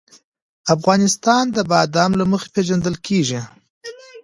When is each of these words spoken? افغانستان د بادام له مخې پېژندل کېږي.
افغانستان 0.75 1.43
د 1.55 1.57
بادام 1.71 2.11
له 2.19 2.25
مخې 2.31 2.47
پېژندل 2.55 2.95
کېږي. 3.07 3.41